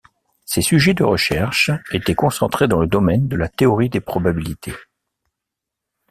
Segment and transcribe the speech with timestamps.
[0.45, 4.73] Ses sujets de recherche étaient concentrés dans le domaine de la théorie des probabilités.